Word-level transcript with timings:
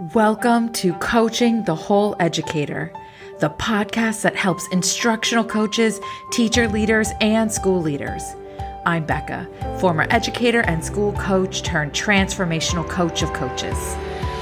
Welcome 0.00 0.72
to 0.72 0.92
Coaching 0.94 1.62
the 1.62 1.74
Whole 1.76 2.16
Educator, 2.18 2.92
the 3.38 3.50
podcast 3.50 4.22
that 4.22 4.34
helps 4.34 4.66
instructional 4.72 5.44
coaches, 5.44 6.00
teacher 6.32 6.66
leaders, 6.66 7.12
and 7.20 7.50
school 7.50 7.80
leaders. 7.80 8.34
I'm 8.84 9.06
Becca, 9.06 9.48
former 9.78 10.08
educator 10.10 10.62
and 10.62 10.84
school 10.84 11.12
coach 11.12 11.62
turned 11.62 11.92
transformational 11.92 12.88
coach 12.88 13.22
of 13.22 13.32
coaches. 13.34 13.76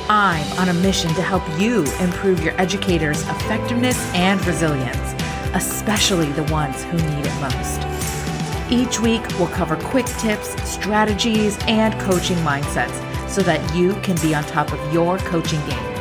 I'm 0.09 0.51
on 0.59 0.71
a 0.71 0.75
mission 0.81 1.13
to 1.15 1.23
help 1.23 1.43
you 1.61 1.85
improve 2.01 2.43
your 2.43 2.59
educators' 2.59 3.21
effectiveness 3.29 3.99
and 4.15 4.43
resilience, 4.47 5.23
especially 5.53 6.33
the 6.33 6.45
ones 6.45 6.83
who 6.85 6.97
need 6.97 7.27
it 7.27 7.41
most. 7.43 8.73
Each 8.73 8.99
week, 9.01 9.23
we'll 9.39 9.49
cover 9.49 9.77
quick 9.77 10.07
tips, 10.07 10.49
strategies, 10.67 11.59
and 11.67 11.93
coaching 12.01 12.39
mindsets 12.39 13.12
so 13.33 13.43
that 13.43 13.75
you 13.75 13.95
can 14.03 14.17
be 14.21 14.35
on 14.35 14.45
top 14.45 14.73
of 14.73 14.93
your 14.93 15.19
coaching 15.19 15.61
game. 15.67 15.99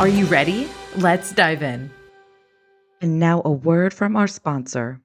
Are 0.00 0.08
you 0.08 0.26
ready? 0.26 0.68
Let's 0.96 1.32
dive 1.32 1.62
in. 1.62 1.90
And 3.00 3.20
now, 3.20 3.42
a 3.44 3.50
word 3.52 3.94
from 3.94 4.16
our 4.16 4.26
sponsor. 4.26 5.00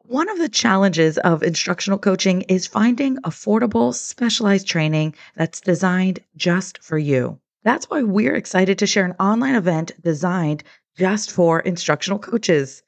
One 0.00 0.28
of 0.28 0.38
the 0.38 0.50
challenges 0.50 1.16
of 1.18 1.42
instructional 1.42 1.98
coaching 1.98 2.42
is 2.42 2.66
finding 2.66 3.16
affordable, 3.18 3.94
specialized 3.94 4.66
training 4.66 5.14
that's 5.36 5.60
designed 5.60 6.20
just 6.36 6.82
for 6.82 6.98
you. 6.98 7.40
That's 7.64 7.88
why 7.88 8.02
we're 8.02 8.34
excited 8.34 8.78
to 8.80 8.86
share 8.86 9.06
an 9.06 9.16
online 9.18 9.54
event 9.54 9.92
designed 10.02 10.64
just 10.98 11.30
for 11.30 11.60
instructional 11.60 12.18
coaches. 12.18 12.82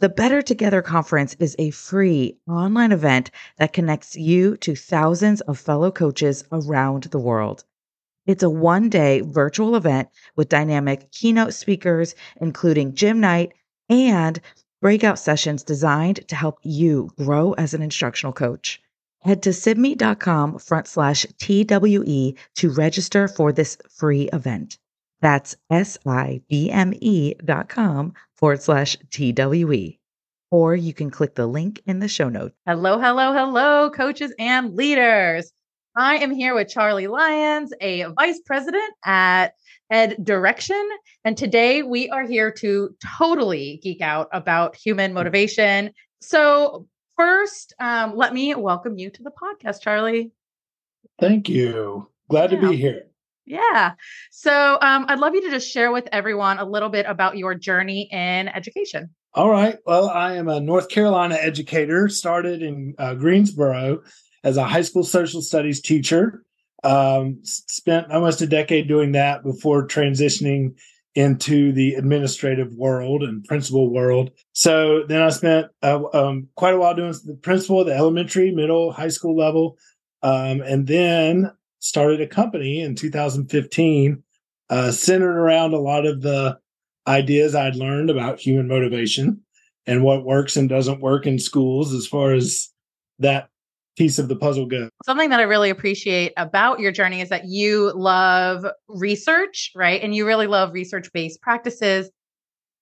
The 0.00 0.08
Better 0.08 0.42
Together 0.42 0.80
Conference 0.80 1.34
is 1.40 1.56
a 1.58 1.70
free 1.70 2.38
online 2.48 2.92
event 2.92 3.32
that 3.56 3.72
connects 3.72 4.14
you 4.14 4.56
to 4.58 4.76
thousands 4.76 5.40
of 5.40 5.58
fellow 5.58 5.90
coaches 5.90 6.44
around 6.52 7.04
the 7.04 7.18
world. 7.18 7.64
It's 8.24 8.44
a 8.44 8.50
one 8.50 8.90
day 8.90 9.22
virtual 9.22 9.74
event 9.74 10.08
with 10.36 10.48
dynamic 10.48 11.10
keynote 11.10 11.52
speakers, 11.52 12.14
including 12.40 12.94
Jim 12.94 13.18
Knight 13.18 13.54
and 13.88 14.40
breakout 14.80 15.18
sessions 15.18 15.64
designed 15.64 16.28
to 16.28 16.36
help 16.36 16.60
you 16.62 17.10
grow 17.18 17.54
as 17.54 17.74
an 17.74 17.82
instructional 17.82 18.32
coach. 18.32 18.80
Head 19.22 19.42
to 19.42 19.50
sibme.com 19.50 20.60
front 20.60 20.86
slash 20.86 21.26
TWE 21.38 22.36
to 22.54 22.70
register 22.70 23.26
for 23.26 23.50
this 23.50 23.76
free 23.90 24.28
event. 24.32 24.78
That's 25.20 25.56
S-I-B-M-E 25.70 27.34
dot 27.44 27.68
com 27.68 28.14
forward 28.38 28.62
slash 28.62 28.96
TWE. 29.10 29.98
Or 30.50 30.74
you 30.74 30.94
can 30.94 31.10
click 31.10 31.34
the 31.34 31.46
link 31.46 31.82
in 31.84 31.98
the 31.98 32.08
show 32.08 32.30
notes. 32.30 32.54
Hello, 32.64 32.98
hello, 32.98 33.34
hello, 33.34 33.90
coaches 33.90 34.32
and 34.38 34.74
leaders. 34.74 35.52
I 35.94 36.16
am 36.18 36.32
here 36.32 36.54
with 36.54 36.68
Charlie 36.68 37.08
Lyons, 37.08 37.72
a 37.80 38.04
vice 38.16 38.40
president 38.46 38.94
at 39.04 39.54
Ed 39.90 40.16
Direction. 40.24 40.82
And 41.24 41.36
today 41.36 41.82
we 41.82 42.08
are 42.08 42.26
here 42.26 42.50
to 42.52 42.94
totally 43.18 43.80
geek 43.82 44.00
out 44.00 44.28
about 44.32 44.76
human 44.76 45.12
motivation. 45.12 45.90
So, 46.20 46.86
first, 47.16 47.74
um, 47.80 48.16
let 48.16 48.32
me 48.32 48.54
welcome 48.54 48.96
you 48.96 49.10
to 49.10 49.22
the 49.22 49.32
podcast, 49.32 49.82
Charlie. 49.82 50.30
Thank 51.20 51.48
you. 51.48 52.08
Glad 52.30 52.52
yeah. 52.52 52.60
to 52.60 52.68
be 52.70 52.76
here. 52.76 53.07
Yeah. 53.48 53.92
So 54.30 54.78
um, 54.80 55.06
I'd 55.08 55.18
love 55.18 55.34
you 55.34 55.40
to 55.42 55.50
just 55.50 55.70
share 55.70 55.90
with 55.90 56.06
everyone 56.12 56.58
a 56.58 56.64
little 56.64 56.90
bit 56.90 57.06
about 57.08 57.38
your 57.38 57.54
journey 57.54 58.08
in 58.12 58.48
education. 58.48 59.10
All 59.34 59.50
right. 59.50 59.78
Well, 59.86 60.08
I 60.10 60.36
am 60.36 60.48
a 60.48 60.60
North 60.60 60.88
Carolina 60.88 61.36
educator, 61.36 62.08
started 62.08 62.62
in 62.62 62.94
uh, 62.98 63.14
Greensboro 63.14 64.02
as 64.44 64.56
a 64.56 64.64
high 64.64 64.82
school 64.82 65.02
social 65.02 65.40
studies 65.42 65.80
teacher. 65.80 66.44
Um, 66.84 67.38
spent 67.42 68.12
almost 68.12 68.40
a 68.42 68.46
decade 68.46 68.86
doing 68.86 69.12
that 69.12 69.42
before 69.42 69.86
transitioning 69.86 70.74
into 71.14 71.72
the 71.72 71.94
administrative 71.94 72.74
world 72.74 73.22
and 73.22 73.44
principal 73.44 73.92
world. 73.92 74.30
So 74.52 75.04
then 75.08 75.22
I 75.22 75.30
spent 75.30 75.66
uh, 75.82 76.02
um, 76.12 76.48
quite 76.54 76.74
a 76.74 76.78
while 76.78 76.94
doing 76.94 77.14
the 77.24 77.34
principal 77.34 77.82
the 77.84 77.94
elementary, 77.94 78.52
middle, 78.52 78.92
high 78.92 79.08
school 79.08 79.36
level. 79.36 79.78
Um, 80.22 80.60
and 80.60 80.86
then 80.86 81.50
started 81.88 82.20
a 82.20 82.26
company 82.26 82.80
in 82.82 82.94
2015 82.94 84.22
uh, 84.70 84.92
centered 84.92 85.38
around 85.38 85.72
a 85.72 85.78
lot 85.78 86.04
of 86.04 86.20
the 86.20 86.58
ideas 87.06 87.54
I'd 87.54 87.76
learned 87.76 88.10
about 88.10 88.38
human 88.38 88.68
motivation 88.68 89.40
and 89.86 90.04
what 90.04 90.24
works 90.24 90.56
and 90.56 90.68
doesn't 90.68 91.00
work 91.00 91.26
in 91.26 91.38
schools 91.38 91.94
as 91.94 92.06
far 92.06 92.34
as 92.34 92.68
that 93.18 93.48
piece 93.96 94.18
of 94.18 94.28
the 94.28 94.36
puzzle 94.36 94.66
goes. 94.66 94.90
Something 95.04 95.30
that 95.30 95.40
I 95.40 95.44
really 95.44 95.70
appreciate 95.70 96.34
about 96.36 96.78
your 96.78 96.92
journey 96.92 97.22
is 97.22 97.30
that 97.30 97.46
you 97.46 97.92
love 97.96 98.66
research, 98.88 99.72
right? 99.74 100.00
And 100.02 100.14
you 100.14 100.26
really 100.26 100.46
love 100.46 100.74
research 100.74 101.10
based 101.12 101.40
practices 101.40 102.10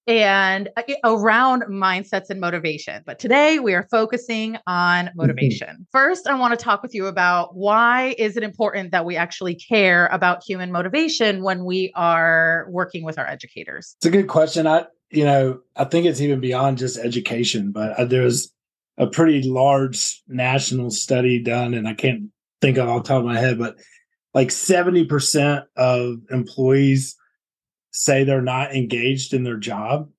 and 0.06 0.68
uh, 0.76 0.82
around 1.04 1.62
mindsets 1.62 2.30
and 2.30 2.40
motivation. 2.40 3.02
But 3.04 3.18
today 3.18 3.58
we 3.58 3.74
are 3.74 3.86
focusing 3.90 4.56
on 4.66 5.06
mm-hmm. 5.06 5.16
motivation. 5.16 5.68
Mm-hmm. 5.68 5.82
First, 5.92 6.26
I 6.26 6.34
want 6.38 6.58
to 6.58 6.62
talk 6.62 6.82
with 6.82 6.94
you 6.94 7.06
about 7.06 7.56
why 7.56 8.14
is 8.18 8.36
it 8.36 8.42
important 8.42 8.92
that 8.92 9.04
we 9.04 9.16
actually 9.16 9.54
care 9.54 10.06
about 10.08 10.42
human 10.44 10.70
motivation 10.70 11.42
when 11.42 11.64
we 11.64 11.92
are 11.96 12.66
working 12.68 13.04
with 13.04 13.18
our 13.18 13.26
educators? 13.26 13.96
It's 13.98 14.06
a 14.06 14.10
good 14.10 14.28
question. 14.28 14.66
I 14.66 14.86
you 15.10 15.24
know, 15.24 15.60
I 15.76 15.84
think 15.84 16.06
it's 16.06 16.20
even 16.20 16.40
beyond 16.40 16.78
just 16.78 16.98
education, 16.98 17.70
but 17.70 17.98
uh, 17.98 18.04
there's 18.04 18.52
a 18.98 19.06
pretty 19.06 19.42
large 19.42 20.22
national 20.26 20.90
study 20.90 21.40
done 21.42 21.74
and 21.74 21.86
I 21.86 21.94
can't 21.94 22.30
think 22.60 22.76
of 22.78 22.88
off 22.88 23.04
the 23.04 23.08
top 23.08 23.20
of 23.20 23.26
my 23.26 23.38
head, 23.38 23.58
but 23.58 23.76
like 24.34 24.48
70% 24.48 25.64
of 25.76 26.16
employees 26.30 27.16
say 27.96 28.24
they're 28.24 28.42
not 28.42 28.74
engaged 28.74 29.32
in 29.32 29.42
their 29.42 29.56
job, 29.56 30.10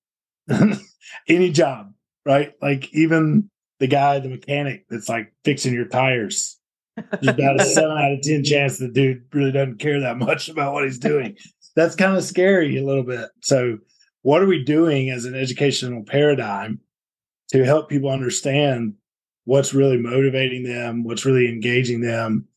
any 1.28 1.52
job, 1.52 1.94
right? 2.26 2.54
Like 2.62 2.94
even 2.94 3.50
the 3.80 3.88
guy, 3.88 4.20
the 4.20 4.30
mechanic 4.30 4.86
that's 4.90 5.08
like 5.08 5.34
fixing 5.44 5.74
your 5.74 5.86
tires. 5.86 6.58
There's 6.96 7.28
about 7.28 7.62
a 7.62 7.66
seven 7.66 7.98
out 7.98 8.12
of 8.12 8.22
10 8.24 8.44
chance 8.44 8.80
the 8.80 8.88
dude 8.88 9.24
really 9.32 9.52
doesn't 9.52 9.78
care 9.78 10.00
that 10.00 10.18
much 10.18 10.50
about 10.50 10.74
what 10.74 10.84
he's 10.84 10.98
doing. 10.98 11.38
That's 11.76 11.96
kind 11.96 12.18
of 12.18 12.24
scary 12.24 12.78
a 12.78 12.86
little 12.86 13.04
bit. 13.04 13.30
So, 13.44 13.78
what 14.24 14.42
are 14.42 14.48
we 14.48 14.64
doing 14.64 15.12
as 15.12 15.26
an 15.26 15.36
educational 15.36 16.04
paradigm 16.04 16.80
to 17.52 17.64
help 17.64 17.88
people 17.88 18.10
understand 18.10 18.96
what's 19.46 19.76
really 19.76 19.98
motivating 19.98 20.64
them, 20.64 21.04
what's 21.04 21.24
really 21.24 21.48
engaging 21.48 22.02
them, 22.02 22.48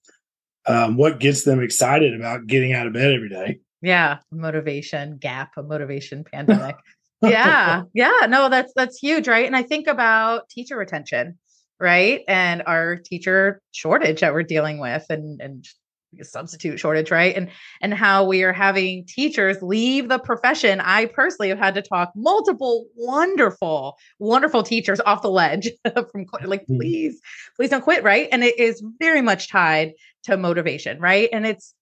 um, 0.66 0.96
what 0.96 1.20
gets 1.20 1.44
them 1.44 1.62
excited 1.62 2.18
about 2.18 2.46
getting 2.46 2.72
out 2.72 2.86
of 2.86 2.94
bed 2.94 3.12
every 3.12 3.28
day? 3.28 3.60
Yeah, 3.82 4.18
motivation 4.30 5.16
gap, 5.18 5.52
a 5.56 5.62
motivation 5.62 6.24
pandemic. 6.32 6.76
yeah, 7.22 7.82
yeah, 7.94 8.26
no, 8.28 8.48
that's 8.48 8.72
that's 8.74 8.98
huge, 8.98 9.28
right? 9.28 9.46
And 9.46 9.56
I 9.56 9.62
think 9.62 9.86
about 9.86 10.48
teacher 10.48 10.76
retention, 10.76 11.38
right, 11.78 12.22
and 12.28 12.62
our 12.66 12.96
teacher 12.96 13.60
shortage 13.72 14.20
that 14.20 14.32
we're 14.32 14.42
dealing 14.42 14.78
with, 14.78 15.04
and 15.10 15.40
and 15.40 15.66
substitute 16.22 16.78
shortage, 16.80 17.10
right, 17.10 17.36
and 17.36 17.50
and 17.82 17.94
how 17.94 18.24
we 18.24 18.42
are 18.42 18.52
having 18.52 19.04
teachers 19.06 19.62
leave 19.62 20.08
the 20.08 20.18
profession. 20.18 20.80
I 20.80 21.06
personally 21.06 21.48
have 21.50 21.58
had 21.58 21.74
to 21.74 21.82
talk 21.82 22.12
multiple 22.16 22.86
wonderful, 22.96 23.96
wonderful 24.18 24.62
teachers 24.62 25.00
off 25.00 25.22
the 25.22 25.30
ledge 25.30 25.70
from 25.94 26.26
like, 26.44 26.66
mm. 26.66 26.78
please, 26.78 27.20
please 27.56 27.70
don't 27.70 27.82
quit, 27.82 28.02
right? 28.02 28.28
And 28.32 28.42
it 28.44 28.58
is 28.58 28.82
very 28.98 29.22
much 29.22 29.50
tied 29.50 29.92
to 30.24 30.36
motivation, 30.36 31.00
right? 31.00 31.28
And 31.32 31.46
it's 31.46 31.74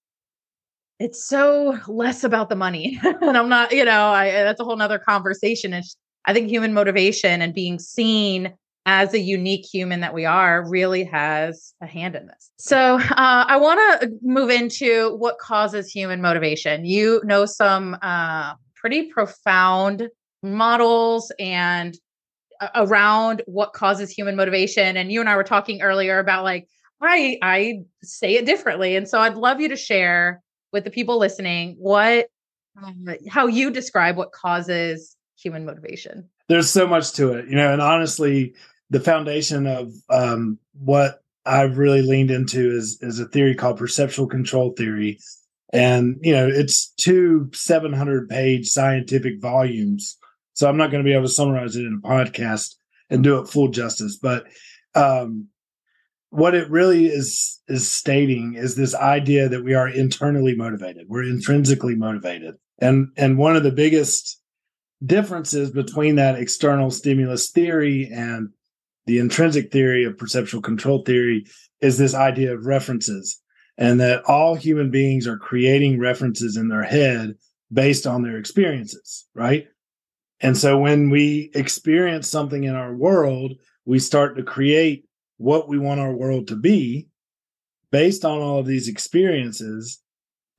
it's 0.99 1.25
so 1.25 1.77
less 1.87 2.23
about 2.23 2.49
the 2.49 2.55
money. 2.55 2.99
and 3.21 3.37
I'm 3.37 3.49
not, 3.49 3.71
you 3.71 3.85
know, 3.85 4.07
I, 4.07 4.31
that's 4.31 4.59
a 4.59 4.63
whole 4.63 4.75
nother 4.75 4.99
conversation. 4.99 5.73
It's, 5.73 5.95
I 6.25 6.33
think 6.33 6.49
human 6.49 6.73
motivation 6.73 7.41
and 7.41 7.53
being 7.53 7.79
seen 7.79 8.53
as 8.85 9.13
a 9.13 9.19
unique 9.19 9.65
human 9.65 10.01
that 10.01 10.13
we 10.13 10.25
are 10.25 10.67
really 10.67 11.03
has 11.03 11.73
a 11.81 11.85
hand 11.85 12.15
in 12.15 12.27
this. 12.27 12.51
So 12.57 12.95
uh, 12.95 13.45
I 13.47 13.57
want 13.57 14.01
to 14.01 14.11
move 14.21 14.49
into 14.49 15.15
what 15.17 15.37
causes 15.37 15.91
human 15.91 16.21
motivation. 16.21 16.85
You 16.85 17.21
know 17.23 17.45
some 17.45 17.97
uh, 18.01 18.53
pretty 18.75 19.11
profound 19.11 20.09
models 20.41 21.31
and 21.39 21.97
uh, 22.59 22.69
around 22.75 23.41
what 23.45 23.73
causes 23.73 24.09
human 24.09 24.35
motivation. 24.35 24.97
And 24.97 25.11
you 25.11 25.19
and 25.19 25.29
I 25.29 25.35
were 25.35 25.43
talking 25.43 25.81
earlier 25.81 26.19
about 26.19 26.43
like 26.43 26.67
I 27.01 27.37
I 27.41 27.81
say 28.01 28.35
it 28.35 28.45
differently, 28.45 28.95
and 28.95 29.07
so 29.07 29.19
I'd 29.19 29.35
love 29.35 29.61
you 29.61 29.69
to 29.69 29.77
share 29.77 30.41
with 30.71 30.83
the 30.83 30.91
people 30.91 31.17
listening 31.17 31.75
what 31.79 32.27
um, 32.81 33.07
how 33.27 33.47
you 33.47 33.71
describe 33.71 34.15
what 34.15 34.31
causes 34.31 35.15
human 35.37 35.65
motivation? 35.65 36.29
There's 36.47 36.69
so 36.69 36.87
much 36.87 37.13
to 37.13 37.33
it 37.33 37.47
you 37.47 37.55
know 37.55 37.71
and 37.71 37.81
honestly 37.81 38.53
the 38.89 38.99
foundation 38.99 39.67
of 39.67 39.93
um, 40.09 40.57
what 40.73 41.21
i've 41.45 41.77
really 41.77 42.01
leaned 42.01 42.31
into 42.31 42.71
is 42.71 42.97
is 43.01 43.19
a 43.19 43.25
theory 43.25 43.55
called 43.55 43.77
perceptual 43.77 44.27
control 44.27 44.71
theory. 44.71 45.19
And 45.71 46.17
you 46.21 46.33
know 46.33 46.47
it's 46.47 46.89
two 46.97 47.49
700 47.53 48.27
page 48.27 48.67
scientific 48.67 49.39
volumes 49.39 50.17
so 50.53 50.67
i'm 50.67 50.77
not 50.77 50.89
going 50.89 51.03
to 51.03 51.07
be 51.07 51.13
able 51.13 51.27
to 51.27 51.29
summarize 51.29 51.75
it 51.75 51.85
in 51.85 52.01
a 52.03 52.07
podcast 52.07 52.75
and 53.11 53.23
do 53.23 53.37
it 53.39 53.47
full 53.47 53.67
justice 53.67 54.17
but 54.17 54.47
um, 54.95 55.47
what 56.29 56.53
it 56.53 56.69
really 56.69 57.07
is 57.07 57.59
is 57.67 57.89
stating 57.89 58.55
is 58.55 58.75
this 58.75 58.95
idea 58.95 59.49
that 59.49 59.63
we 59.63 59.73
are 59.73 59.87
internally 59.87 60.55
motivated. 60.55 61.07
We're 61.07 61.23
intrinsically 61.23 61.95
motivated. 61.95 62.55
And 62.79 63.09
and 63.17 63.37
one 63.37 63.55
of 63.55 63.63
the 63.63 63.71
biggest 63.71 64.39
differences 65.03 65.71
between 65.71 66.15
that 66.15 66.37
external 66.37 66.91
stimulus 66.91 67.49
theory 67.49 68.09
and 68.11 68.49
the 69.05 69.19
intrinsic 69.19 69.71
theory 69.71 70.03
of 70.03 70.17
perceptual 70.17 70.61
control 70.61 71.03
theory 71.03 71.45
is 71.81 71.97
this 71.97 72.13
idea 72.13 72.53
of 72.53 72.65
references 72.65 73.41
and 73.77 73.99
that 74.01 74.23
all 74.25 74.55
human 74.55 74.91
beings 74.91 75.25
are 75.25 75.37
creating 75.37 75.99
references 75.99 76.57
in 76.57 76.67
their 76.67 76.83
head 76.83 77.33
based 77.71 78.05
on 78.05 78.21
their 78.21 78.37
experiences 78.37 79.25
right? 79.33 79.67
And 80.41 80.55
so 80.55 80.77
when 80.77 81.09
we 81.09 81.51
experience 81.55 82.27
something 82.27 82.65
in 82.65 82.75
our 82.75 82.93
world 82.93 83.53
we 83.85 83.99
start 83.99 84.35
to 84.35 84.43
create 84.43 85.05
what 85.39 85.67
we 85.67 85.79
want 85.79 85.99
our 85.99 86.13
world 86.13 86.47
to 86.49 86.55
be 86.55 87.07
based 87.91 88.23
on 88.23 88.39
all 88.39 88.59
of 88.59 88.67
these 88.67 88.87
experiences. 88.87 89.99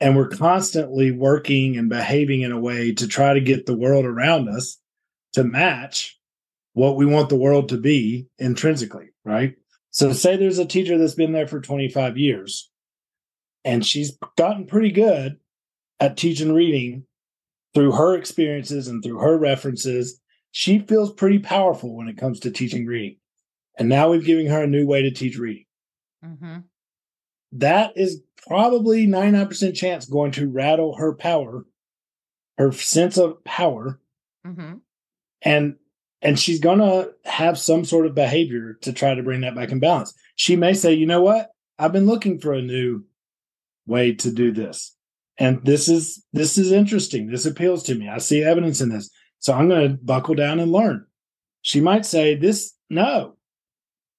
And 0.01 0.17
we're 0.17 0.29
constantly 0.29 1.13
working 1.13 1.77
and 1.77 1.89
behaving 1.89 2.41
in 2.41 2.51
a 2.51 2.59
way 2.59 2.93
to 2.95 3.07
try 3.07 3.35
to 3.35 3.41
get 3.41 3.67
the 3.67 3.77
world 3.77 4.05
around 4.05 4.49
us 4.49 4.79
to 5.35 5.45
match 5.45 6.19
what 6.73 6.97
we 6.97 7.07
want 7.07 7.29
the 7.29 7.37
world 7.37 7.69
to 7.69 7.77
be 7.77 8.27
intrinsically 8.39 9.11
right? 9.25 9.55
So 9.91 10.13
say 10.13 10.37
there's 10.37 10.59
a 10.59 10.67
teacher 10.67 10.99
that's 10.99 11.15
been 11.15 11.33
there 11.33 11.47
for 11.47 11.61
25 11.61 12.17
years 12.17 12.71
and 13.65 13.85
she's 13.85 14.17
gotten 14.37 14.67
pretty 14.67 14.91
good 14.91 15.39
at 15.99 16.17
teaching 16.17 16.53
reading 16.53 17.05
through 17.75 17.93
her 17.93 18.17
experiences 18.17 18.89
and 18.89 19.03
through 19.03 19.19
her 19.19 19.37
references. 19.37 20.21
She 20.53 20.79
feels 20.79 21.13
pretty 21.13 21.39
powerful 21.39 21.97
when 21.97 22.09
it 22.09 22.17
comes 22.17 22.41
to 22.41 22.51
teaching 22.51 22.87
reading 22.87 23.17
and 23.81 23.89
now 23.89 24.11
we've 24.11 24.27
given 24.27 24.47
her 24.47 24.63
a 24.63 24.67
new 24.67 24.87
way 24.87 25.01
to 25.03 25.11
teach 25.11 25.39
reading. 25.39 25.65
Mm-hmm. 26.23 26.59
That 27.53 27.97
is 27.97 28.21
probably 28.47 29.07
99% 29.07 29.75
chance 29.75 30.05
going 30.05 30.33
to 30.33 30.51
rattle 30.51 30.97
her 30.97 31.15
power, 31.15 31.65
her 32.59 32.73
sense 32.73 33.17
of 33.17 33.43
power. 33.43 33.99
Mm-hmm. 34.47 34.75
And 35.43 35.77
and 36.21 36.39
she's 36.39 36.61
gonna 36.61 37.09
have 37.25 37.59
some 37.59 37.87
sort 37.87 38.05
of 38.05 38.15
behavior 38.15 38.75
to 38.83 38.93
try 38.93 39.15
to 39.15 39.23
bring 39.23 39.41
that 39.41 39.55
back 39.55 39.73
in 39.73 39.81
balance. 39.81 40.13
She 40.37 40.57
may 40.57 40.75
say, 40.75 40.93
you 40.93 41.07
know 41.07 41.23
what? 41.23 41.51
I've 41.79 41.93
been 41.93 42.07
looking 42.07 42.39
for 42.39 42.53
a 42.53 42.61
new 42.61 43.05
way 43.87 44.13
to 44.17 44.31
do 44.31 44.53
this. 44.53 44.95
And 45.39 45.65
this 45.65 45.89
is 45.89 46.23
this 46.35 46.59
is 46.59 46.71
interesting. 46.71 47.29
This 47.29 47.47
appeals 47.47 47.83
to 47.85 47.95
me. 47.95 48.11
I 48.11 48.19
see 48.19 48.45
evidence 48.45 48.83
in 48.83 48.91
this. 48.91 49.11
So 49.39 49.55
I'm 49.55 49.71
gonna 49.71 49.97
buckle 50.03 50.35
down 50.35 50.61
and 50.61 50.71
learn. 50.71 51.07
She 51.63 51.81
might 51.81 52.05
say, 52.05 52.35
This 52.35 52.75
no, 52.91 53.37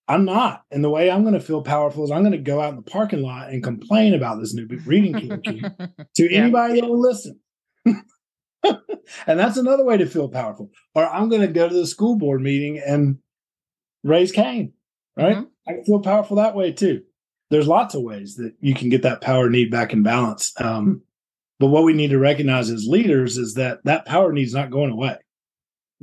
I'm 0.07 0.25
not. 0.25 0.63
And 0.71 0.83
the 0.83 0.89
way 0.89 1.09
I'm 1.09 1.21
going 1.21 1.36
to 1.36 1.39
feel 1.39 1.62
powerful 1.62 2.03
is 2.03 2.12
I'm 2.12 2.24
going 2.24 2.31
to 2.33 2.38
go 2.38 2.59
out 2.59 2.71
in 2.71 2.75
the 2.75 2.81
parking 2.81 3.21
lot 3.21 3.50
and 3.50 3.63
complain 3.63 4.13
about 4.13 4.39
this 4.39 4.53
new 4.53 4.68
reading 4.86 5.13
curriculum 5.13 5.75
to 6.15 6.31
yeah. 6.31 6.39
anybody 6.39 6.81
that 6.81 6.89
will 6.89 7.00
listen. 7.00 7.39
and 7.86 9.39
that's 9.39 9.57
another 9.57 9.86
way 9.86 9.98
to 9.98 10.06
feel 10.06 10.30
powerful. 10.30 10.69
Or 10.95 11.06
I'm 11.06 11.30
going 11.30 11.42
to 11.42 11.48
go 11.48 11.68
to 11.68 11.74
the 11.74 11.88
school 11.88 12.18
board 12.18 12.42
meeting 12.42 12.81
and 12.86 13.19
raise 14.03 14.31
Cain, 14.31 14.74
right? 15.15 15.38
Mm-hmm. 15.38 15.45
I 15.68 15.74
can 15.74 15.83
feel 15.86 16.01
powerful 16.01 16.38
that 16.38 16.56
way 16.56 16.71
too. 16.71 17.03
There's 17.50 17.68
lots 17.68 17.95
of 17.95 18.01
ways 18.01 18.36
that 18.36 18.53
you 18.59 18.74
can 18.74 18.89
get 18.89 19.03
that 19.03 19.21
power 19.21 19.50
need 19.50 19.71
back 19.71 19.94
in 19.94 20.03
balance. 20.03 20.53
Um, 20.57 21.03
but 21.59 21.68
what 21.68 21.83
we 21.83 21.94
need 21.94 22.09
to 22.09 22.18
recognize 22.18 22.69
as 22.69 22.88
leaders 22.88 23.38
is 23.38 23.53
that 23.53 23.83
that 23.83 24.06
power 24.06 24.33
needs 24.33 24.53
not 24.53 24.71
going 24.71 24.92
away. 24.92 25.18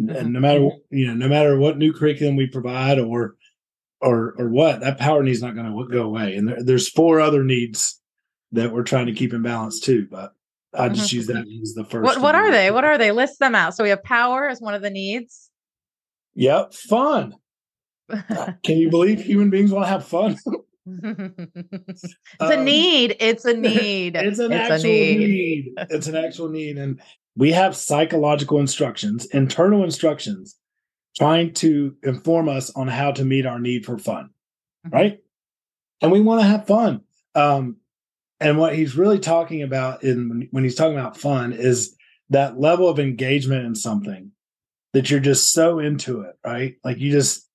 Mm-hmm. 0.01 0.17
And 0.17 0.33
no 0.33 0.41
matter 0.41 0.71
you 0.91 1.09
know, 1.09 1.15
no 1.15 1.29
matter 1.29 1.59
what 1.59 1.79
new 1.79 1.93
curriculum 1.93 2.37
we 2.37 2.47
provide 2.47 2.99
or 2.99 3.35
or 4.01 4.35
or 4.39 4.49
what 4.49 4.81
that 4.81 4.99
power 4.99 5.23
needs 5.23 5.43
not 5.43 5.55
going 5.55 5.67
to 5.67 5.93
go 5.93 6.03
away. 6.03 6.37
And 6.37 6.49
there, 6.49 6.63
there's 6.63 6.89
four 6.89 7.21
other 7.21 7.43
needs 7.45 7.99
that 8.53 8.73
we're 8.73 8.83
trying 8.83 9.07
to 9.07 9.13
keep 9.13 9.33
in 9.33 9.43
balance 9.43 9.81
too 9.81 10.07
but 10.11 10.33
i 10.75 10.89
just 10.89 11.09
mm-hmm. 11.09 11.17
use 11.17 11.27
that 11.27 11.47
as 11.63 11.75
the 11.75 11.85
first 11.85 12.05
what, 12.05 12.21
what 12.21 12.35
are 12.35 12.51
they? 12.51 12.71
What 12.71 12.85
are 12.85 12.99
they? 12.99 13.13
List 13.13 13.39
them 13.39 13.55
out. 13.55 13.75
So 13.75 13.85
we 13.85 13.91
have 13.91 14.03
power 14.03 14.49
as 14.49 14.61
one 14.61 14.75
of 14.75 14.83
the 14.83 14.91
needs. 14.91 15.51
Yep 16.35 16.75
fun. 16.75 17.35
Can 18.65 18.79
you 18.79 18.91
believe 18.91 19.21
human 19.21 19.51
beings 19.51 19.71
want 19.71 19.85
to 19.85 19.91
have 19.91 20.07
fun? 20.07 20.39
It's 20.87 22.05
um, 22.41 22.51
a 22.51 22.65
need. 22.65 23.17
It's 23.21 23.45
a 23.45 23.55
need. 23.57 24.17
it's 24.17 24.39
an 24.39 24.53
it's 24.53 24.71
actual 24.71 24.91
need. 24.91 25.19
need. 25.19 25.73
It's 25.91 26.07
an 26.07 26.17
actual 26.17 26.49
need 26.49 26.79
and 26.79 27.01
we 27.37 27.53
have 27.53 27.77
psychological 27.77 28.59
instructions 28.59 29.27
internal 29.27 29.85
instructions 29.85 30.57
trying 31.19 31.53
to 31.53 31.97
inform 32.03 32.49
us 32.49 32.71
on 32.77 32.89
how 32.89 33.13
to 33.13 33.25
meet 33.25 33.47
our 33.47 33.59
need 33.59 33.85
for 33.85 33.99
fun, 33.99 34.31
mm-hmm. 34.87 34.95
right? 34.95 35.19
And 36.01 36.13
we 36.13 36.21
want 36.21 36.41
to 36.41 36.47
have 36.47 36.67
fun. 36.67 37.03
Um, 37.35 37.77
and 38.41 38.57
what 38.57 38.75
he's 38.75 38.97
really 38.97 39.19
talking 39.19 39.63
about 39.63 40.05
in 40.05 40.49
when 40.53 40.63
he's 40.63 40.77
talking 40.77 40.99
about 40.99 41.17
fun 41.17 41.53
is 41.53 41.97
that 42.31 42.61
level 42.61 42.89
of 42.89 43.01
engagement 43.01 43.67
in 43.67 43.75
something 43.75 44.31
that 44.93 45.11
you're 45.11 45.19
just 45.19 45.53
so 45.53 45.81
into 45.81 46.23
it, 46.23 46.37
right? 46.45 46.77
Like 46.85 46.99
you 46.99 47.11
just 47.11 47.47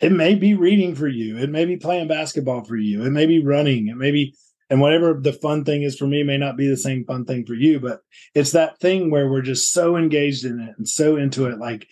it 0.00 0.12
may 0.12 0.34
be 0.34 0.54
reading 0.54 0.94
for 0.94 1.08
you, 1.08 1.36
it 1.36 1.50
may 1.50 1.66
be 1.66 1.76
playing 1.76 2.08
basketball 2.08 2.64
for 2.64 2.76
you, 2.76 3.04
it 3.04 3.10
may 3.10 3.26
be 3.26 3.44
running, 3.44 3.88
it 3.88 3.96
may 3.96 4.10
be 4.10 4.34
and 4.70 4.80
whatever 4.80 5.18
the 5.20 5.32
fun 5.32 5.64
thing 5.64 5.82
is 5.82 5.98
for 5.98 6.06
me 6.06 6.22
may 6.22 6.38
not 6.38 6.56
be 6.56 6.68
the 6.68 6.76
same 6.76 7.04
fun 7.04 7.24
thing 7.26 7.44
for 7.44 7.54
you, 7.54 7.80
but 7.80 8.00
it's 8.34 8.52
that 8.52 8.78
thing 8.78 9.10
where 9.10 9.28
we're 9.28 9.42
just 9.42 9.72
so 9.72 9.96
engaged 9.96 10.44
in 10.44 10.60
it 10.60 10.74
and 10.78 10.88
so 10.88 11.16
into 11.16 11.46
it 11.46 11.58
like 11.58 11.88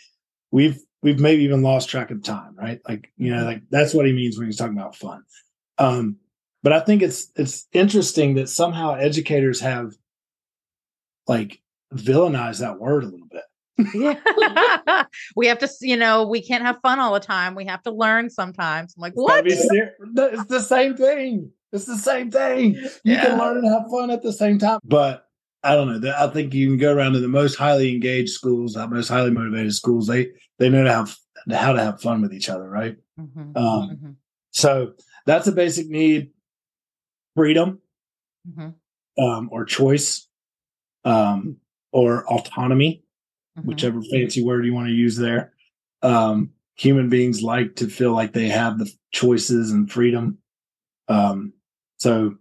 we've 0.50 0.80
we've 1.02 1.20
maybe 1.20 1.44
even 1.44 1.62
lost 1.62 1.88
track 1.88 2.10
of 2.10 2.22
time, 2.22 2.54
right? 2.56 2.80
Like, 2.88 3.12
you 3.16 3.30
know, 3.30 3.38
mm-hmm. 3.38 3.46
like 3.46 3.62
that's 3.70 3.94
what 3.94 4.06
he 4.06 4.12
means 4.12 4.36
when 4.36 4.46
he's 4.46 4.56
talking 4.56 4.76
about 4.76 4.96
fun. 4.96 5.22
Um, 5.78 6.16
but 6.62 6.72
I 6.72 6.80
think 6.80 7.02
it's 7.02 7.30
it's 7.36 7.66
interesting 7.72 8.34
that 8.34 8.48
somehow 8.48 8.94
educators 8.94 9.60
have 9.60 9.94
like 11.26 11.60
villainized 11.94 12.60
that 12.60 12.78
word 12.78 13.04
a 13.04 13.08
little 13.08 13.28
bit. 13.30 13.44
yeah. 13.94 15.04
we 15.36 15.46
have 15.46 15.58
to, 15.58 15.68
you 15.80 15.96
know, 15.96 16.26
we 16.26 16.42
can't 16.42 16.64
have 16.64 16.80
fun 16.82 16.98
all 16.98 17.14
the 17.14 17.20
time. 17.20 17.54
We 17.54 17.66
have 17.66 17.82
to 17.84 17.92
learn 17.92 18.30
sometimes. 18.30 18.94
I'm 18.96 19.02
like, 19.02 19.12
what? 19.14 19.46
It's 19.46 19.68
the 19.68 20.60
same 20.60 20.96
thing. 20.96 21.52
It's 21.72 21.84
the 21.84 21.98
same 21.98 22.30
thing. 22.30 22.74
You 22.74 22.90
yeah. 23.04 23.26
can 23.26 23.38
learn 23.38 23.58
and 23.58 23.68
have 23.68 23.90
fun 23.90 24.10
at 24.10 24.22
the 24.22 24.32
same 24.32 24.58
time. 24.58 24.80
But 24.84 25.27
I 25.68 25.74
don't 25.74 26.00
know. 26.00 26.14
I 26.16 26.28
think 26.28 26.54
you 26.54 26.66
can 26.66 26.78
go 26.78 26.94
around 26.94 27.12
to 27.12 27.20
the 27.20 27.28
most 27.28 27.56
highly 27.56 27.92
engaged 27.92 28.30
schools, 28.30 28.72
the 28.72 28.88
most 28.88 29.08
highly 29.08 29.30
motivated 29.30 29.74
schools. 29.74 30.06
They 30.06 30.28
they 30.58 30.70
know 30.70 30.82
to 30.82 30.90
have 30.90 31.14
how 31.52 31.72
to 31.72 31.82
have 31.82 32.00
fun 32.00 32.22
with 32.22 32.32
each 32.32 32.48
other, 32.48 32.66
right? 32.66 32.96
Mm-hmm. 33.20 33.56
Um, 33.56 33.90
mm-hmm. 33.90 34.10
So 34.50 34.94
that's 35.26 35.46
a 35.46 35.52
basic 35.52 35.88
need: 35.88 36.30
freedom, 37.36 37.80
mm-hmm. 38.48 39.22
um, 39.22 39.48
or 39.52 39.66
choice, 39.66 40.26
um, 41.04 41.58
or 41.92 42.26
autonomy, 42.32 43.04
mm-hmm. 43.58 43.68
whichever 43.68 44.00
fancy 44.10 44.42
word 44.42 44.64
you 44.64 44.72
want 44.72 44.88
to 44.88 44.94
use 44.94 45.16
there. 45.16 45.52
Um, 46.02 46.52
human 46.76 47.10
beings 47.10 47.42
like 47.42 47.76
to 47.76 47.88
feel 47.88 48.12
like 48.12 48.32
they 48.32 48.48
have 48.48 48.78
the 48.78 48.90
choices 49.12 49.70
and 49.70 49.92
freedom. 49.92 50.38
Um, 51.08 51.52
so 51.98 52.37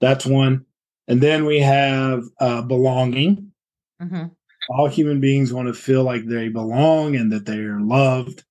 that's 0.00 0.24
one. 0.24 0.66
And 1.08 1.22
then 1.22 1.46
we 1.46 1.58
have 1.60 2.24
uh, 2.38 2.62
belonging. 2.62 3.50
Mm-hmm. 4.00 4.26
All 4.70 4.86
human 4.86 5.20
beings 5.20 5.52
want 5.52 5.68
to 5.68 5.74
feel 5.74 6.04
like 6.04 6.26
they 6.26 6.48
belong 6.48 7.16
and 7.16 7.32
that 7.32 7.46
they 7.46 7.56
are 7.56 7.80
loved, 7.80 8.44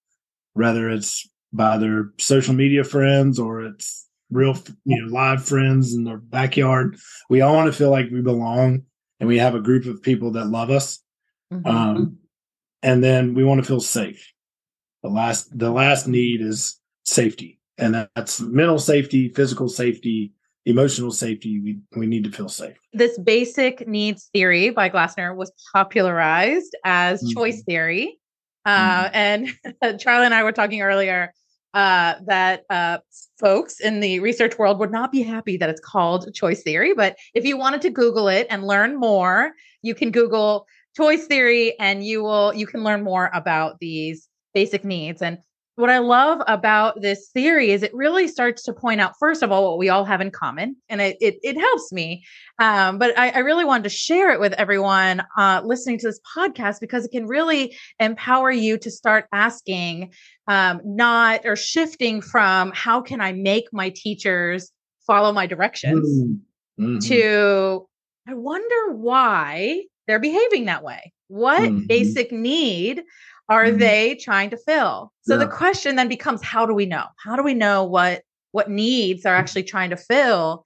whether 0.53 0.89
it's 0.89 1.29
by 1.53 1.77
their 1.77 2.11
social 2.17 2.55
media 2.55 2.83
friends 2.83 3.37
or 3.39 3.61
it's 3.61 4.07
real, 4.31 4.57
you 4.83 5.01
know, 5.01 5.13
live 5.13 5.45
friends 5.45 5.93
in 5.93 6.03
their 6.03 6.17
backyard. 6.17 6.97
We 7.29 7.41
all 7.41 7.55
want 7.55 7.71
to 7.71 7.77
feel 7.77 7.91
like 7.91 8.09
we 8.11 8.21
belong 8.21 8.83
and 9.19 9.29
we 9.29 9.37
have 9.37 9.53
a 9.53 9.61
group 9.61 9.85
of 9.85 10.01
people 10.01 10.31
that 10.31 10.47
love 10.47 10.71
us. 10.71 10.99
Mm-hmm. 11.53 11.67
Um, 11.67 12.17
and 12.81 13.03
then 13.03 13.35
we 13.35 13.43
want 13.43 13.61
to 13.61 13.67
feel 13.67 13.79
safe. 13.79 14.33
The 15.03 15.09
last, 15.09 15.57
the 15.57 15.69
last 15.69 16.07
need 16.07 16.41
is 16.41 16.79
safety, 17.03 17.59
and 17.77 18.07
that's 18.15 18.41
mental 18.41 18.79
safety, 18.79 19.29
physical 19.29 19.69
safety, 19.69 20.33
emotional 20.67 21.11
safety 21.11 21.61
we, 21.61 21.79
we 21.95 22.05
need 22.05 22.25
to 22.25 22.31
feel 22.31 22.49
safe 22.49 22.75
this 22.91 23.17
basic 23.19 23.87
needs 23.87 24.29
theory 24.33 24.69
by 24.69 24.89
Glasser 24.89 25.33
was 25.33 25.51
popularized 25.73 26.75
as 26.83 27.23
mm-hmm. 27.23 27.33
choice 27.33 27.63
theory 27.63 28.19
uh, 28.65 29.05
mm-hmm. 29.05 29.15
and 29.81 29.99
charlie 29.99 30.25
and 30.25 30.33
i 30.33 30.43
were 30.43 30.51
talking 30.51 30.81
earlier 30.81 31.33
uh, 31.73 32.15
that 32.25 32.63
uh, 32.69 32.97
folks 33.39 33.79
in 33.79 33.99
the 33.99 34.19
research 34.19 34.57
world 34.57 34.79
would 34.79 34.91
not 34.91 35.11
be 35.11 35.21
happy 35.21 35.57
that 35.57 35.69
it's 35.69 35.81
called 35.81 36.33
choice 36.33 36.63
theory 36.63 36.93
but 36.93 37.15
if 37.33 37.45
you 37.45 37.57
wanted 37.57 37.81
to 37.81 37.89
google 37.89 38.27
it 38.27 38.45
and 38.49 38.67
learn 38.67 38.99
more 38.99 39.53
you 39.81 39.95
can 39.95 40.11
google 40.11 40.67
choice 40.97 41.27
theory 41.27 41.79
and 41.79 42.05
you 42.05 42.21
will 42.23 42.53
you 42.53 42.67
can 42.67 42.83
learn 42.83 43.03
more 43.03 43.29
about 43.33 43.79
these 43.79 44.27
basic 44.53 44.83
needs 44.83 45.21
and 45.21 45.37
what 45.77 45.91
I 45.91 45.99
love 45.99 46.41
about 46.47 47.01
this 47.01 47.29
theory 47.29 47.69
is 47.69 47.83
it 47.83 47.93
really 47.93 48.27
starts 48.27 48.63
to 48.63 48.73
point 48.73 48.99
out, 48.99 49.13
first 49.19 49.43
of 49.43 49.51
all, 49.51 49.69
what 49.69 49.77
we 49.77 49.89
all 49.89 50.05
have 50.05 50.21
in 50.21 50.31
common, 50.31 50.75
and 50.89 50.99
it 50.99 51.17
it, 51.21 51.37
it 51.43 51.55
helps 51.55 51.91
me. 51.91 52.25
Um, 52.57 52.97
but 52.97 53.17
I, 53.17 53.29
I, 53.29 53.39
really 53.39 53.63
wanted 53.63 53.83
to 53.83 53.89
share 53.89 54.31
it 54.31 54.39
with 54.39 54.53
everyone 54.53 55.21
uh, 55.37 55.61
listening 55.63 55.99
to 55.99 56.07
this 56.07 56.19
podcast 56.35 56.79
because 56.79 57.05
it 57.05 57.11
can 57.11 57.27
really 57.27 57.77
empower 57.99 58.49
you 58.49 58.79
to 58.79 58.89
start 58.89 59.27
asking, 59.31 60.13
um, 60.47 60.81
not 60.83 61.41
or 61.45 61.55
shifting 61.55 62.21
from 62.21 62.71
how 62.73 62.99
can 62.99 63.21
I 63.21 63.33
make 63.33 63.65
my 63.71 63.93
teachers 63.95 64.71
follow 65.05 65.31
my 65.31 65.45
directions 65.45 66.23
mm-hmm. 66.79 66.97
to 66.99 67.87
I 68.27 68.33
wonder 68.33 68.95
why 68.95 69.83
they're 70.07 70.19
behaving 70.19 70.65
that 70.65 70.83
way. 70.83 71.13
What 71.27 71.61
mm-hmm. 71.61 71.85
basic 71.85 72.31
need 72.31 73.03
are 73.49 73.65
mm-hmm. 73.65 73.77
they 73.77 74.15
trying 74.15 74.49
to 74.49 74.57
fill? 74.57 75.11
So 75.21 75.33
yeah. 75.33 75.39
the 75.39 75.47
question 75.47 75.95
then 75.95 76.07
becomes 76.07 76.43
how 76.43 76.65
do 76.65 76.73
we 76.73 76.85
know? 76.85 77.05
How 77.23 77.35
do 77.35 77.43
we 77.43 77.53
know 77.53 77.83
what 77.83 78.23
what 78.51 78.69
needs 78.69 79.25
are 79.25 79.35
actually 79.35 79.63
trying 79.63 79.89
to 79.91 79.97
fill? 79.97 80.63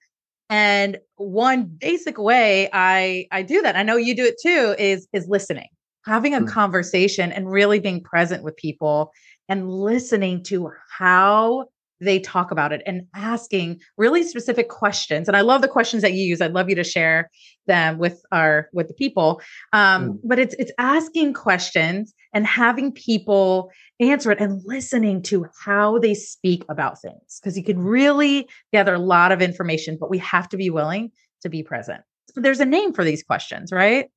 And 0.50 0.98
one 1.16 1.64
basic 1.64 2.18
way 2.18 2.68
I 2.72 3.26
I 3.30 3.42
do 3.42 3.62
that, 3.62 3.76
I 3.76 3.82
know 3.82 3.96
you 3.96 4.14
do 4.14 4.24
it 4.24 4.36
too, 4.42 4.74
is 4.78 5.08
is 5.12 5.28
listening. 5.28 5.68
Having 6.06 6.34
a 6.34 6.38
mm-hmm. 6.38 6.48
conversation 6.48 7.30
and 7.32 7.50
really 7.50 7.78
being 7.78 8.02
present 8.02 8.42
with 8.42 8.56
people 8.56 9.12
and 9.48 9.70
listening 9.70 10.42
to 10.44 10.70
how 10.98 11.66
they 12.02 12.18
talk 12.18 12.50
about 12.50 12.72
it 12.72 12.82
and 12.86 13.06
asking 13.14 13.80
really 13.96 14.22
specific 14.24 14.68
questions. 14.68 15.28
And 15.28 15.36
i 15.36 15.40
love 15.40 15.62
the 15.62 15.68
questions 15.68 16.02
that 16.02 16.12
you 16.12 16.24
use. 16.24 16.40
I'd 16.40 16.52
love 16.52 16.68
you 16.68 16.74
to 16.74 16.84
share 16.84 17.30
them 17.66 17.98
with 17.98 18.22
our 18.32 18.68
with 18.72 18.88
the 18.88 18.94
people. 18.94 19.40
Um, 19.72 20.14
mm. 20.14 20.18
but 20.24 20.38
it's 20.38 20.54
it's 20.58 20.72
asking 20.78 21.34
questions 21.34 22.12
and 22.32 22.46
having 22.46 22.92
people 22.92 23.70
answer 24.00 24.32
it 24.32 24.40
and 24.40 24.62
listening 24.64 25.22
to 25.22 25.46
how 25.64 25.98
they 25.98 26.14
speak 26.14 26.64
about 26.68 27.00
things. 27.00 27.40
Because 27.40 27.56
you 27.56 27.64
can 27.64 27.78
really 27.78 28.48
gather 28.72 28.94
a 28.94 28.98
lot 28.98 29.32
of 29.32 29.40
information 29.40 29.96
but 29.98 30.10
we 30.10 30.18
have 30.18 30.48
to 30.50 30.56
be 30.56 30.70
willing 30.70 31.12
to 31.42 31.48
be 31.48 31.62
present. 31.62 32.02
There's 32.34 32.60
a 32.60 32.64
name 32.64 32.92
for 32.92 33.04
these 33.04 33.22
questions 33.22 33.70
right? 33.72 34.08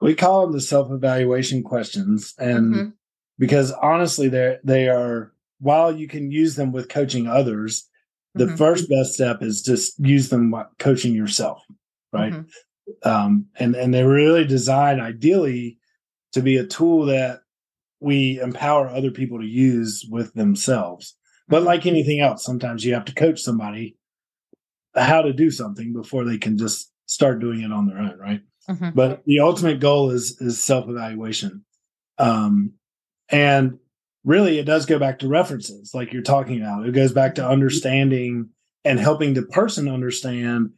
We 0.00 0.14
call 0.14 0.42
them 0.42 0.52
the 0.52 0.60
self-evaluation 0.60 1.62
questions. 1.62 2.34
And 2.38 2.74
mm-hmm. 2.74 2.88
because 3.38 3.70
honestly 3.72 4.28
they're 4.28 4.60
they 4.64 4.88
are 4.88 5.33
while 5.64 5.90
you 5.90 6.06
can 6.06 6.30
use 6.30 6.56
them 6.56 6.72
with 6.72 6.90
coaching 6.90 7.26
others, 7.26 7.88
the 8.34 8.44
mm-hmm. 8.44 8.56
first 8.56 8.90
best 8.90 9.14
step 9.14 9.42
is 9.42 9.62
just 9.62 9.98
use 9.98 10.28
them 10.28 10.54
coaching 10.78 11.14
yourself, 11.14 11.62
right? 12.12 12.34
Mm-hmm. 12.34 13.08
Um, 13.08 13.46
and 13.58 13.74
and 13.74 13.94
they're 13.94 14.08
really 14.08 14.44
designed 14.44 15.00
ideally 15.00 15.78
to 16.32 16.42
be 16.42 16.58
a 16.58 16.66
tool 16.66 17.06
that 17.06 17.40
we 18.00 18.38
empower 18.40 18.88
other 18.88 19.10
people 19.10 19.38
to 19.38 19.46
use 19.46 20.06
with 20.10 20.34
themselves. 20.34 21.16
But 21.48 21.58
mm-hmm. 21.58 21.66
like 21.66 21.86
anything 21.86 22.20
else, 22.20 22.44
sometimes 22.44 22.84
you 22.84 22.92
have 22.92 23.06
to 23.06 23.14
coach 23.14 23.40
somebody 23.40 23.96
how 24.94 25.22
to 25.22 25.32
do 25.32 25.50
something 25.50 25.94
before 25.94 26.24
they 26.24 26.36
can 26.36 26.58
just 26.58 26.92
start 27.06 27.40
doing 27.40 27.62
it 27.62 27.72
on 27.72 27.86
their 27.86 27.98
own, 27.98 28.18
right? 28.18 28.40
Mm-hmm. 28.68 28.90
But 28.94 29.24
the 29.24 29.40
ultimate 29.40 29.80
goal 29.80 30.10
is 30.10 30.38
is 30.42 30.62
self 30.62 30.90
evaluation, 30.90 31.64
um, 32.18 32.74
and 33.30 33.78
really 34.24 34.58
it 34.58 34.64
does 34.64 34.86
go 34.86 34.98
back 34.98 35.18
to 35.20 35.28
references 35.28 35.92
like 35.94 36.12
you're 36.12 36.22
talking 36.22 36.60
about. 36.60 36.86
It 36.86 36.92
goes 36.92 37.12
back 37.12 37.36
to 37.36 37.42
mm-hmm. 37.42 37.52
understanding 37.52 38.48
and 38.84 38.98
helping 38.98 39.34
the 39.34 39.42
person 39.42 39.88
understand 39.88 40.70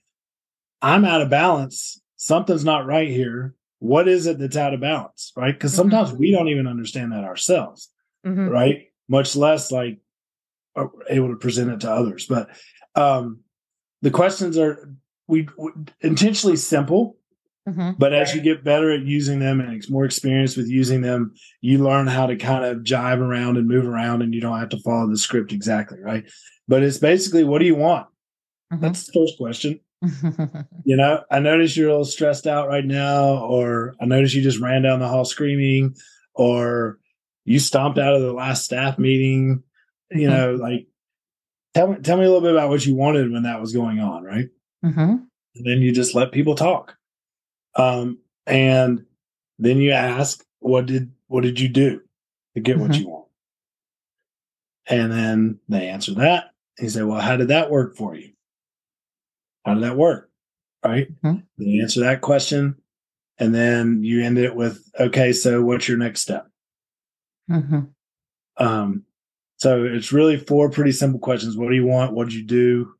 I'm 0.83 1.05
out 1.05 1.23
of 1.23 1.31
balance. 1.31 2.01
Something's 2.17 2.65
not 2.65 2.87
right 2.87 3.09
here. 3.09 3.55
What 3.79 4.09
is 4.09 4.27
it 4.27 4.39
that's 4.39 4.57
out 4.57 4.75
of 4.75 4.81
balance? 4.81 5.33
Right. 5.37 5.55
Because 5.55 5.73
mm-hmm. 5.73 5.91
sometimes 5.91 6.13
we 6.13 6.31
don't 6.31 6.49
even 6.49 6.67
understand 6.67 7.13
that 7.13 7.25
ourselves. 7.25 7.91
Mm-hmm. 8.27 8.49
Right. 8.49 8.85
Much 9.09 9.37
less 9.37 9.71
like 9.71 9.99
able 11.09 11.29
to 11.29 11.37
present 11.37 11.71
it 11.71 11.81
to 11.81 11.91
others. 11.91 12.27
But 12.27 12.51
um, 12.95 13.41
the 14.03 14.11
questions 14.11 14.59
are 14.59 14.91
we, 15.27 15.49
we 15.57 15.71
intentionally 16.01 16.57
simple 16.57 17.16
Mm-hmm. 17.69 17.93
But 17.99 18.13
as 18.13 18.35
you 18.35 18.41
get 18.41 18.63
better 18.63 18.93
at 18.93 19.03
using 19.03 19.41
them 19.41 19.61
and 19.61 19.83
more 19.91 20.05
experience 20.05 20.57
with 20.57 20.69
using 20.69 21.01
them, 21.01 21.35
you 21.61 21.79
learn 21.79 22.07
how 22.07 22.27
to 22.27 22.37
kind 22.37 22.65
of 22.65 22.79
jive 22.79 23.19
around 23.19 23.57
and 23.57 23.67
move 23.67 23.87
around, 23.87 24.23
and 24.23 24.33
you 24.33 24.41
don't 24.41 24.59
have 24.59 24.69
to 24.71 24.79
follow 24.79 25.09
the 25.09 25.19
script 25.19 25.53
exactly, 25.53 25.99
right? 26.01 26.25
But 26.69 26.83
it's 26.83 26.99
basically, 26.99 27.43
what 27.43 27.59
do 27.59 27.65
you 27.65 27.75
want? 27.75 28.07
Mm-hmm. 28.73 28.83
That's 28.83 29.07
the 29.07 29.13
first 29.13 29.37
question. 29.37 29.81
you 30.85 30.97
know, 30.97 31.25
I 31.31 31.41
notice 31.41 31.77
you're 31.77 31.89
a 31.89 31.93
little 31.93 32.05
stressed 32.05 32.47
out 32.47 32.69
right 32.69 32.85
now, 32.85 33.39
or 33.39 33.95
I 34.01 34.05
notice 34.05 34.35
you 34.35 34.43
just 34.43 34.61
ran 34.61 34.83
down 34.83 35.01
the 35.01 35.09
hall 35.09 35.25
screaming, 35.25 35.97
or 36.35 36.99
you 37.45 37.59
stomped 37.59 37.99
out 37.99 38.15
of 38.15 38.23
the 38.23 38.33
last 38.33 38.65
staff 38.65 38.97
meeting. 38.99 39.65
You 40.11 40.29
mm-hmm. 40.29 40.37
know, 40.37 40.55
like 40.55 40.87
tell 41.75 41.89
me 41.89 41.99
tell 42.01 42.17
me 42.17 42.25
a 42.25 42.27
little 42.27 42.43
bit 42.43 42.53
about 42.53 42.69
what 42.69 42.87
you 42.87 42.95
wanted 42.95 43.33
when 43.33 43.43
that 43.43 43.61
was 43.61 43.73
going 43.73 43.99
on, 43.99 44.23
right? 44.23 44.49
Mm-hmm. 44.85 45.01
And 45.01 45.67
then 45.67 45.81
you 45.81 45.91
just 45.91 46.15
let 46.15 46.31
people 46.31 46.55
talk 46.55 46.95
um, 47.77 48.19
and 48.47 49.05
then 49.59 49.79
you 49.79 49.93
ask, 49.93 50.45
what 50.61 50.87
did 50.87 51.13
what 51.29 51.43
did 51.43 51.61
you 51.61 51.69
do 51.69 52.01
to 52.55 52.61
get 52.61 52.77
mm-hmm. 52.77 52.89
what 52.89 52.99
you 52.99 53.09
want? 53.09 53.27
And 54.89 55.13
then 55.13 55.61
they 55.69 55.89
answer 55.89 56.15
that. 56.15 56.51
You 56.79 56.89
say, 56.89 57.03
well, 57.03 57.21
how 57.21 57.37
did 57.37 57.49
that 57.49 57.71
work 57.71 57.97
for 57.97 58.15
you? 58.15 58.33
How 59.65 59.75
did 59.75 59.83
that 59.83 59.97
work? 59.97 60.31
Right? 60.85 61.09
Mm-hmm. 61.23 61.41
They 61.59 61.81
answer 61.81 62.01
that 62.01 62.21
question. 62.21 62.77
And 63.39 63.55
then 63.55 64.03
you 64.03 64.23
end 64.23 64.39
it 64.39 64.55
with, 64.55 64.89
okay, 64.99 65.33
so 65.33 65.63
what's 65.63 65.89
your 65.89 65.99
next 65.99 66.21
step? 66.23 66.47
Mm-hmm. 67.51 67.81
Um, 68.59 69.03
so 69.59 69.85
it's 69.85 70.13
really 70.13 70.39
four 70.39 70.71
pretty 70.71 70.93
simple 70.93 71.19
questions. 71.19 71.57
What 71.57 71.69
do 71.69 71.75
you 71.75 71.87
want? 71.87 72.13
What 72.13 72.29
did 72.29 72.35
you 72.35 72.45
do? 72.45 72.95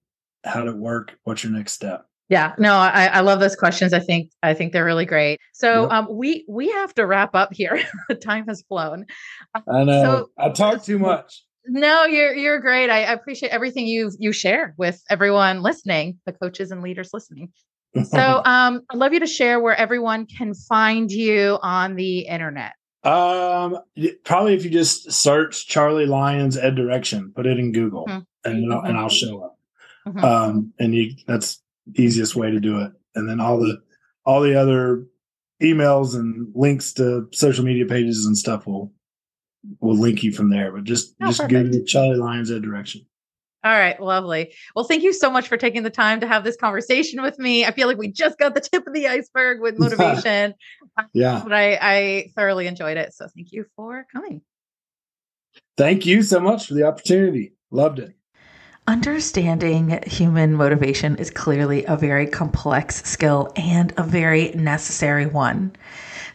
How 0.45 0.61
did 0.61 0.71
it 0.71 0.77
work? 0.77 1.19
What's 1.25 1.45
your 1.45 1.53
next 1.53 1.73
step? 1.73 2.07
Yeah, 2.29 2.55
no, 2.59 2.75
I, 2.75 3.07
I 3.07 3.21
love 3.21 3.39
those 3.39 3.55
questions. 3.55 3.93
I 3.93 4.01
think 4.01 4.33
I 4.43 4.53
think 4.53 4.73
they're 4.73 4.85
really 4.85 5.07
great. 5.07 5.39
So 5.53 5.83
yep. 5.83 5.93
um, 5.93 6.09
we 6.11 6.45
we 6.49 6.71
have 6.73 6.93
to 6.95 7.07
wrap 7.07 7.35
up 7.35 7.51
here. 7.53 7.81
time 8.21 8.47
has 8.49 8.63
flown. 8.69 9.07
I 9.55 9.85
know. 9.85 10.03
So, 10.03 10.31
I 10.37 10.51
talk 10.51 10.83
too 10.83 10.99
much. 10.99 11.45
No, 11.69 12.05
you're 12.05 12.35
you're 12.35 12.61
great. 12.61 12.91
I, 12.91 13.05
I 13.05 13.13
appreciate 13.13 13.51
everything 13.51 13.87
you 13.87 14.11
you 14.19 14.33
share 14.33 14.75
with 14.77 15.01
everyone 15.09 15.63
listening, 15.63 16.19
the 16.27 16.33
coaches 16.33 16.71
and 16.71 16.83
leaders 16.83 17.11
listening. 17.13 17.53
So 18.05 18.19
um, 18.45 18.83
I'd 18.91 18.99
love 18.99 19.13
you 19.13 19.21
to 19.21 19.27
share 19.27 19.61
where 19.61 19.75
everyone 19.75 20.27
can 20.27 20.55
find 20.55 21.11
you 21.11 21.59
on 21.63 21.95
the 21.95 22.21
internet. 22.21 22.73
Um, 23.05 23.79
probably 24.25 24.55
if 24.55 24.65
you 24.65 24.71
just 24.71 25.13
search 25.13 25.69
Charlie 25.69 26.07
Lyons 26.07 26.57
Ed 26.57 26.75
Direction, 26.75 27.33
put 27.35 27.47
it 27.47 27.59
in 27.59 27.71
Google, 27.71 28.07
mm-hmm. 28.07 28.51
and 28.51 28.69
mm-hmm. 28.69 28.87
and 28.87 28.99
I'll 28.99 29.09
show 29.09 29.45
up. 29.45 29.59
Mm-hmm. 30.09 30.25
Um, 30.25 30.73
and 30.79 30.95
you 30.95 31.15
that's 31.27 31.63
easiest 31.95 32.37
way 32.37 32.51
to 32.51 32.61
do 32.61 32.81
it. 32.81 32.93
And 33.15 33.29
then 33.29 33.41
all 33.41 33.59
the 33.59 33.81
all 34.25 34.41
the 34.41 34.61
other 34.61 35.07
emails 35.63 36.15
and 36.15 36.53
links 36.55 36.93
to 36.95 37.29
social 37.33 37.65
media 37.65 37.87
pages 37.87 38.27
and 38.27 38.37
stuff 38.37 38.67
will 38.67 38.93
will 39.81 39.99
link 39.99 40.23
you 40.23 40.33
from 40.33 40.51
there. 40.51 40.73
But 40.73 40.85
just 40.85 41.15
oh, 41.23 41.27
just 41.27 41.41
perfect. 41.41 41.73
give 41.73 41.87
Charlie 41.87 42.17
Lyons 42.17 42.51
Ed 42.51 42.63
Direction. 42.63 43.07
All 43.65 43.73
right, 43.73 44.01
lovely. 44.01 44.55
Well, 44.77 44.85
thank 44.85 45.03
you 45.03 45.13
so 45.13 45.29
much 45.29 45.49
for 45.49 45.57
taking 45.57 45.83
the 45.83 45.91
time 45.91 46.21
to 46.21 46.27
have 46.29 46.45
this 46.45 46.57
conversation 46.57 47.21
with 47.21 47.37
me. 47.37 47.65
I 47.65 47.73
feel 47.73 47.89
like 47.89 47.99
we 47.99 48.13
just 48.13 48.39
got 48.39 48.55
the 48.55 48.61
tip 48.61 48.87
of 48.87 48.93
the 48.93 49.09
iceberg 49.09 49.61
with 49.61 49.77
motivation. 49.79 50.55
yeah. 51.13 51.41
But 51.43 51.53
I, 51.53 51.79
I 51.81 52.31
thoroughly 52.37 52.69
enjoyed 52.69 52.97
it. 52.97 53.13
So 53.13 53.27
thank 53.35 53.51
you 53.51 53.65
for 53.75 54.07
coming. 54.13 54.43
Thank 55.77 56.07
you 56.07 56.23
so 56.23 56.39
much 56.39 56.67
for 56.67 56.75
the 56.75 56.85
opportunity. 56.85 57.55
Loved 57.73 57.99
it. 57.99 58.15
Understanding 58.89 59.99
human 60.07 60.53
motivation 60.55 61.17
is 61.17 61.29
clearly 61.29 61.85
a 61.87 61.97
very 61.97 62.25
complex 62.25 63.03
skill 63.03 63.53
and 63.57 63.93
a 63.97 64.05
very 64.05 64.51
necessary 64.51 65.27
one. 65.27 65.75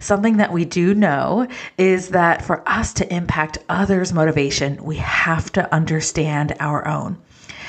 Something 0.02 0.36
that 0.36 0.52
we 0.52 0.66
do 0.66 0.94
know 0.94 1.48
is 1.78 2.10
that 2.10 2.44
for 2.44 2.62
us 2.68 2.92
to 2.96 3.14
impact 3.14 3.60
others' 3.70 4.12
motivation, 4.12 4.84
we 4.84 4.98
have 4.98 5.50
to 5.54 5.74
understand 5.74 6.54
our 6.60 6.86
own. 6.86 7.22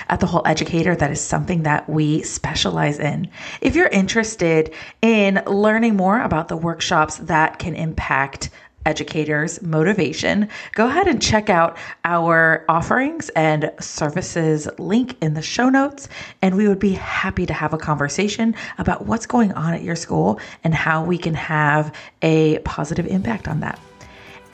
At 0.09 0.19
the 0.19 0.27
Whole 0.27 0.43
Educator, 0.47 0.97
that 0.97 1.13
is 1.13 1.21
something 1.21 1.63
that 1.63 1.89
we 1.89 2.23
specialize 2.23 2.99
in. 2.99 3.29
If 3.61 3.77
you're 3.77 3.87
interested 3.87 4.75
in 5.01 5.43
learning 5.47 5.97
more 5.97 6.21
about 6.21 6.49
the 6.49 6.57
workshops 6.57 7.19
that 7.19 7.61
can 7.61 7.77
impact 7.77 8.51
educators' 8.87 9.63
motivation, 9.63 10.49
go 10.73 10.87
ahead 10.87 11.07
and 11.07 11.21
check 11.21 11.51
out 11.51 11.77
our 12.05 12.65
offerings 12.69 13.29
and 13.31 13.73
services 13.81 14.69
link 14.79 15.17
in 15.23 15.35
the 15.35 15.43
show 15.43 15.69
notes. 15.69 16.09
And 16.41 16.57
we 16.57 16.69
would 16.69 16.79
be 16.79 16.93
happy 16.93 17.47
to 17.47 17.53
have 17.53 17.73
a 17.73 17.79
conversation 17.79 18.55
about 18.79 19.07
what's 19.07 19.27
going 19.27 19.53
on 19.53 19.75
at 19.75 19.83
your 19.83 19.97
school 19.97 20.41
and 20.65 20.75
how 20.75 21.05
we 21.05 21.19
can 21.19 21.35
have 21.35 21.95
a 22.23 22.59
positive 22.61 23.07
impact 23.07 23.49
on 23.49 23.61
that. 23.61 23.79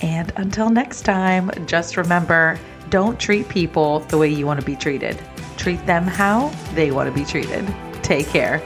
And 0.00 0.32
until 0.36 0.70
next 0.70 1.02
time, 1.02 1.50
just 1.66 1.96
remember 1.96 2.58
don't 2.90 3.20
treat 3.20 3.48
people 3.48 4.00
the 4.00 4.16
way 4.16 4.28
you 4.28 4.46
want 4.46 4.60
to 4.60 4.66
be 4.66 4.76
treated. 4.76 5.20
Treat 5.56 5.84
them 5.86 6.04
how 6.04 6.48
they 6.74 6.90
want 6.90 7.12
to 7.12 7.18
be 7.18 7.24
treated. 7.24 7.66
Take 8.02 8.26
care. 8.28 8.62